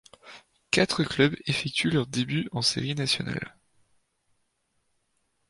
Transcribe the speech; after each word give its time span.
Quatre 0.71 1.03
clubs 1.03 1.35
effectuent 1.45 1.91
leurs 1.91 2.07
débuts 2.07 2.49
en 2.53 2.63
séries 2.63 2.95
nationales. 2.95 3.55